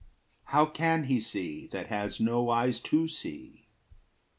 How 0.45 0.65
can 0.65 1.03
he 1.03 1.19
see 1.19 1.67
That 1.67 1.85
has 1.89 2.19
no 2.19 2.49
eyes 2.49 2.79
to 2.79 3.07
see? 3.07 3.67